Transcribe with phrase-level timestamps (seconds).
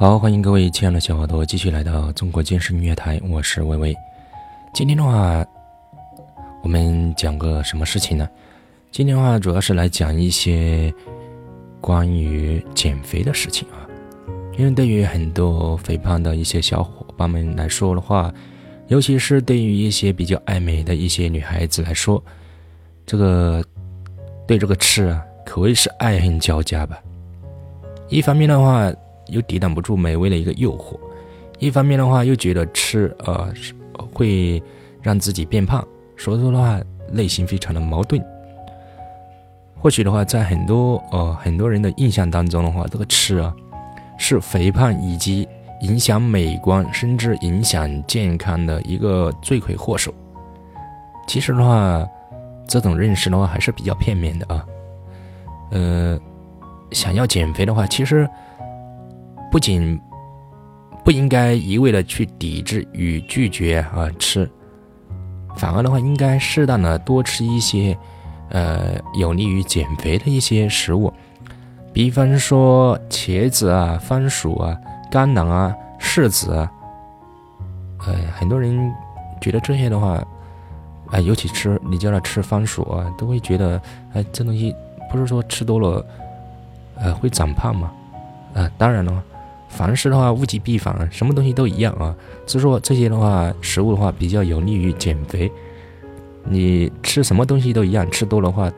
[0.00, 3.94] 好，欢迎各位亲爱的小耳朵继续来到中国健身音乐台，我是微微。
[4.72, 5.44] 今天的话，
[6.62, 8.26] 我们讲个什么事情呢？
[8.90, 10.90] 今天的话，主要是来讲一些
[11.82, 13.84] 关于减肥的事情啊。
[14.56, 18.32] 因为对于很多肥胖的一些小伙伴们来说的话，
[18.88, 22.24] 尤其是对于一些比较爱美的一些女孩子来说，
[23.04, 23.62] 这个
[24.46, 26.98] 对这个吃啊，可谓是爱恨交加吧。
[28.08, 28.90] 一方面的话，
[29.30, 30.98] 又抵挡不住美味的一个诱惑，
[31.58, 33.52] 一方面的话又觉得吃呃
[34.12, 34.62] 会
[35.02, 38.22] 让自己变胖，所以说的话内心非常的矛盾。
[39.78, 43.54] 或许的话，在很多呃很多人的印象当中的话，这个吃啊
[44.18, 45.48] 是肥胖以及
[45.82, 50.12] 影响美观甚至影响健康的一个罪魁祸首。
[51.26, 52.06] 其实的话，
[52.66, 54.66] 这种认识的话还是比较片面的啊。
[55.70, 56.18] 呃，
[56.90, 58.28] 想要减肥的话，其实。
[59.50, 60.00] 不仅
[61.04, 64.48] 不应该一味的去抵制与拒绝啊吃，
[65.56, 67.96] 反而的话应该适当的多吃一些，
[68.50, 71.12] 呃有利于减肥的一些食物，
[71.92, 74.76] 比方说茄子啊、番薯啊、
[75.10, 76.70] 甘蓝啊、柿子啊，
[78.06, 78.92] 呃很多人
[79.40, 80.22] 觉得这些的话，
[81.10, 83.80] 啊尤其吃你叫他吃番薯啊，都会觉得
[84.12, 84.72] 哎这东西
[85.10, 86.06] 不是说吃多了，
[86.96, 87.90] 呃会长胖吗？
[88.54, 89.24] 啊当然了。
[89.70, 92.14] 凡事的话，物极必反，什么东西都一样啊。
[92.44, 95.50] 所以说这些的话，食物的话比较有利于减肥。
[96.44, 98.70] 你吃什么东西都一样，吃多的话，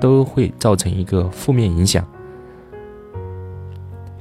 [0.00, 2.04] 都会造成一个负面影响。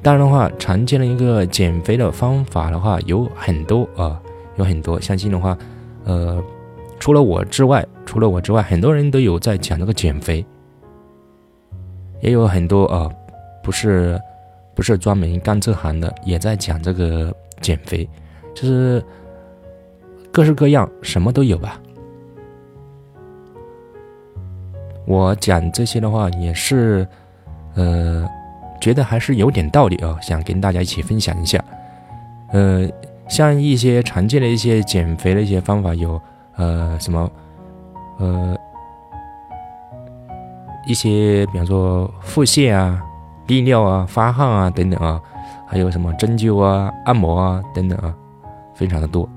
[0.02, 4.22] 当然的话，常见的一个减肥的方法的话有很多啊，
[4.58, 5.02] 有很多。
[5.02, 5.58] 相信的话，
[6.06, 6.42] 呃，
[7.00, 10.46] 除了我之外，除了我之外，很多人都有在讲这个减肥，
[12.22, 13.09] 也有很多啊，
[13.64, 14.18] 不是。
[14.80, 18.08] 不是专门干这行的，也在讲这个减肥，
[18.55, 19.03] 就是
[20.31, 21.77] 各式各样，什么都有吧。
[25.06, 27.06] 我讲这些的话，也是，
[27.75, 28.25] 呃，
[28.79, 31.62] 觉得还是有点道理啊，想跟大家一起分享一下。
[32.53, 32.89] 呃，
[33.28, 36.22] 像一些常见的一些减肥的一些方法，有
[36.56, 37.29] 呃什么，
[38.18, 38.57] 呃，
[40.88, 43.03] 一些比方说腹泻啊。
[43.50, 45.20] 利尿啊、发汗啊等等啊，
[45.68, 48.14] 还有什么针灸啊、按摩啊等等啊，
[48.76, 49.28] 非常的多。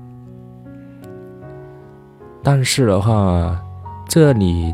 [2.43, 3.59] 但是的话，
[4.07, 4.71] 这里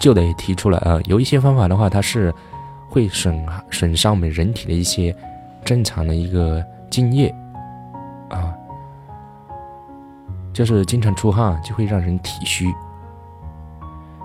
[0.00, 2.34] 就得提出来啊，有一些方法的话，它是
[2.88, 5.14] 会损损伤我们人体的一些
[5.64, 7.32] 正常的一个津液
[8.28, 8.52] 啊，
[10.52, 12.66] 就是经常出汗就会让人体虚，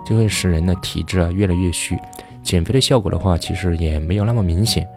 [0.04, 1.96] 就会使人的体质啊越来越虚。
[2.46, 4.88] 减肥的效果的话，其实也没有那么明显，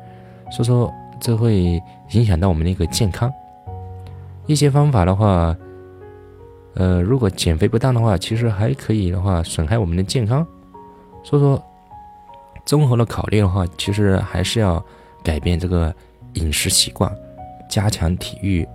[0.51, 3.33] 所以说这会影响到我们的一个健康。
[4.47, 5.57] 一些方法的话，
[6.75, 10.47] 呃，如果减肥不当的话，其实还可以的话损害我们的健康。
[11.25, 11.63] 所以说，
[12.67, 14.83] 综合的考虑的话，其实还是要
[15.25, 15.93] 改变这个
[16.35, 17.11] 饮食习惯，
[17.69, 18.69] 加强体育，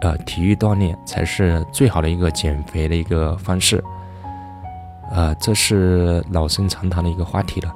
[0.00, 3.82] 呃，体育锻炼才是最好的一个减肥的一个方式。
[5.12, 7.74] 啊，这是老生常谈的一个话题了。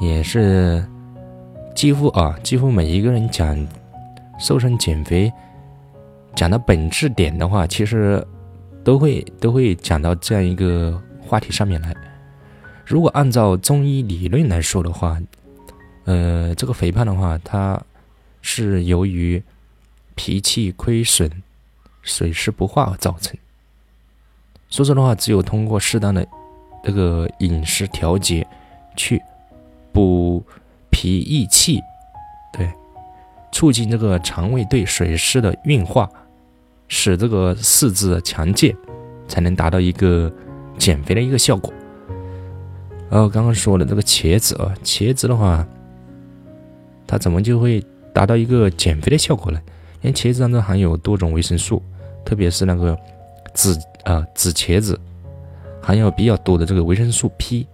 [0.00, 0.86] 也是
[1.74, 3.66] 几乎啊，几乎每一个人讲
[4.38, 5.32] 瘦身减肥
[6.34, 8.24] 讲的本质点的话，其实
[8.84, 11.94] 都会都会讲到这样一个话题上面来。
[12.86, 15.20] 如果按照中医理论来说的话，
[16.04, 17.80] 呃，这个肥胖的话，它
[18.40, 19.42] 是由于
[20.14, 21.30] 脾气亏损、
[22.02, 23.36] 水湿不化而造成。
[24.70, 26.26] 所以说的话，只有通过适当的
[26.84, 28.46] 这个饮食调节
[28.96, 29.20] 去。
[29.98, 30.40] 补
[30.90, 31.82] 脾益气，
[32.52, 32.70] 对，
[33.50, 36.08] 促进这个肠胃对水湿的运化，
[36.86, 38.76] 使这个四肢强健，
[39.26, 40.32] 才能达到一个
[40.78, 41.74] 减肥的一个效果。
[43.10, 45.66] 然后刚刚说的这个茄子啊，茄子的话，
[47.04, 49.60] 它怎么就会达到一个减肥的效果呢？
[50.02, 51.82] 因为茄子当中含有多种维生素，
[52.24, 52.96] 特别是那个
[53.52, 54.96] 紫啊紫茄子，
[55.82, 57.66] 含有比较多的这个维生素 P。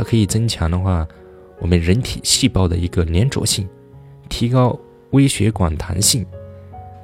[0.00, 1.06] 它可以增强的话，
[1.58, 3.68] 我们人体细胞的一个粘着性，
[4.30, 4.74] 提高
[5.10, 6.24] 微血管弹性。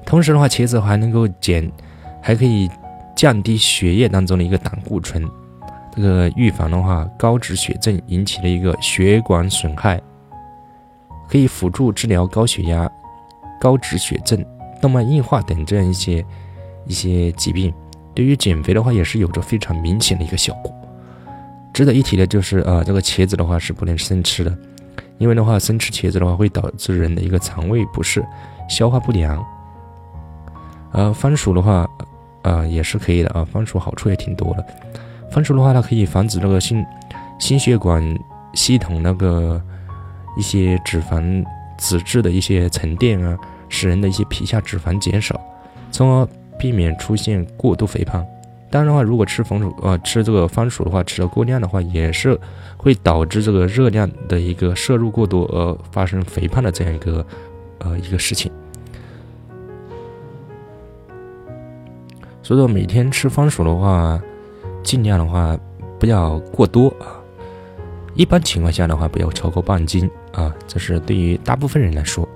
[0.06, 1.70] 同时的话，茄子还能够减，
[2.22, 2.66] 还可以
[3.14, 5.28] 降低血液当中的一个胆固醇，
[5.94, 10.00] 这个预防的话高脂血症引起的一个血管损害，
[11.28, 12.90] 可以辅助治疗高血压、
[13.60, 14.42] 高脂血症、
[14.80, 16.24] 动脉硬化等这样一些
[16.86, 17.70] 一些疾病。
[18.14, 20.72] 对于减肥的话，也是有着非常明显的一个效果。
[21.76, 24.58] 值得一提的就是，呃，这个茄子的话是不能生吃的，
[25.18, 28.24] 因为的话，生吃茄子的话会导致人的一个肠胃不适、
[28.66, 29.44] 消化不良。
[30.92, 31.86] 呃，番薯的话，
[32.44, 33.44] 呃，也是可以的啊。
[33.44, 34.66] 番薯好处也挺多的。
[35.30, 36.82] 番薯的话，它可以防止那个心
[37.38, 38.02] 心血管
[38.54, 39.60] 系统那个
[40.34, 41.44] 一些脂肪
[41.76, 43.38] 脂质的一些沉淀啊，
[43.68, 45.38] 使人的一些皮下脂肪减少，
[45.90, 48.24] 从而避免出现过度肥胖。
[48.68, 52.38] 当然的话，如果吃红薯呃吃这个番薯的话，吃的过量的话，也是
[52.76, 57.24] 会导致这个热量的一个摄入过多而发生肥胖的这样一个
[57.78, 58.50] 呃一个事情。
[62.42, 64.20] 所以说，每天吃番薯的话，
[64.82, 65.56] 尽量的话
[65.98, 67.22] 不要过多啊。
[68.14, 70.54] 一般情况下的话，不要超过半斤啊。
[70.66, 72.28] 这是对于大部分人来说，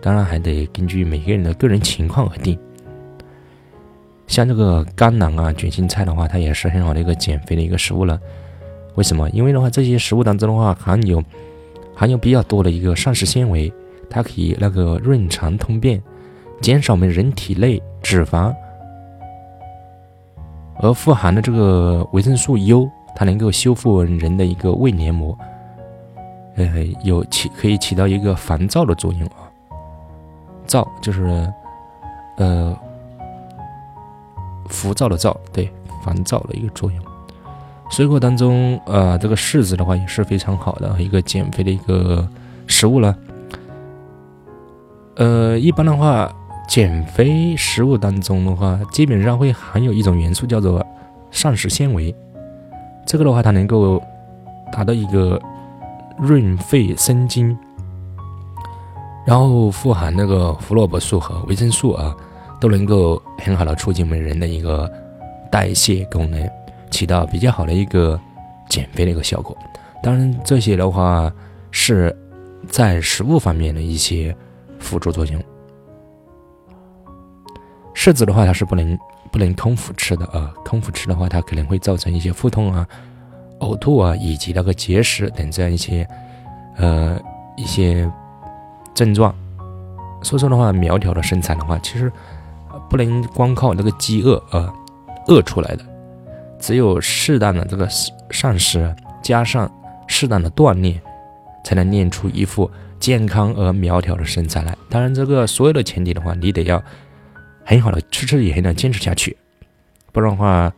[0.00, 2.58] 当然还得根据每个人的个人情况而定。
[4.26, 8.20] 像这个甘蓝啊、卷心菜的话，它也是很好的一个减肥的一个食物了。
[8.96, 9.30] 为什么？
[9.30, 11.22] 因为的话，这些食物当中的话，含有
[11.94, 13.72] 含有比较多的一个膳食纤维，
[14.10, 16.02] 它可以那个润肠通便，
[16.60, 18.52] 减少我们人体内脂肪。
[20.80, 25.38] 而富含的这个维生素 U，它能够修复人的一个胃黏膜，
[26.56, 26.66] 呃，
[27.04, 29.48] 有起可以起到一个防燥的作用啊。
[30.66, 31.50] 燥就是，
[32.38, 32.76] 呃。
[34.68, 35.70] 浮躁的躁，对，
[36.04, 37.00] 烦躁的一个作用。
[37.88, 42.26] 水果当中，呃，这个柿子的话也是非常好的一个减肥的一个
[42.66, 43.16] 食物了。
[45.14, 46.28] 呃，一般的话，
[46.68, 50.84] 减肥食物当中的话，基本上会含有一种元素叫做
[51.30, 52.14] 膳食纤维。
[53.06, 54.02] 这个的话，它能够
[54.72, 55.40] 达到一个
[56.18, 57.56] 润肺生津，
[59.24, 62.16] 然后富含那个胡萝卜素和维生素啊。
[62.60, 64.90] 都能够很好的促进我们人的一个
[65.50, 66.50] 代谢功能，
[66.90, 68.18] 起到比较好的一个
[68.68, 69.56] 减肥的一个效果。
[70.02, 71.30] 当然，这些的话
[71.70, 72.16] 是
[72.68, 74.34] 在食物方面的一些
[74.78, 75.42] 辅助作用。
[77.94, 78.98] 柿子的话，它是不能
[79.30, 82.86] 不能空腹吃的啊，空腹吃的话，它可能会造成一些腹痛啊、
[83.60, 86.06] 呕吐啊，以及那个结石等这样一些
[86.76, 87.20] 呃
[87.56, 88.10] 一些
[88.94, 89.34] 症状。
[90.22, 92.10] 所以说的话，苗条的身材的话，其实。
[92.96, 94.72] 不能光靠那个饥饿而
[95.26, 95.84] 饿出来的，
[96.58, 97.86] 只有适当的这个
[98.30, 99.70] 膳食加上
[100.06, 100.98] 适当的锻炼，
[101.62, 104.74] 才能练出一副健康而苗条的身材来。
[104.88, 106.82] 当然，这个所有的前提的话，你得要
[107.66, 109.36] 很好的持之以恒的坚持下去，
[110.10, 110.72] 不然的话，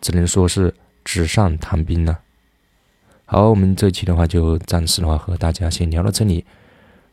[0.00, 0.74] 只能说是
[1.04, 2.18] 纸上谈兵了。
[3.26, 6.46] 好，我们这期的话就暂时的话和大家先聊到这里。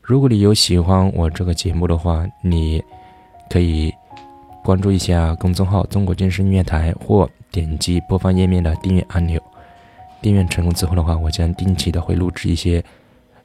[0.00, 2.82] 如果你有喜欢我这个节目的话，你
[3.50, 3.92] 可以。
[4.62, 9.40] 关注一下公众号“中国健身音乐台”或点击播放页面的订阅按钮。
[10.22, 12.84] 订阅成功之后的话，我将定期的会录制一些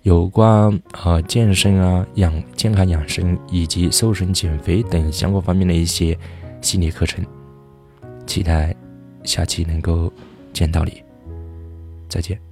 [0.02, 6.18] 有关呃健身啊、养健康养生以及瘦身减肥等相关方面的一些
[6.62, 7.26] 系列课程。
[8.28, 8.76] 期待
[9.24, 10.12] 下期能够
[10.52, 11.02] 见到你，
[12.10, 12.45] 再见。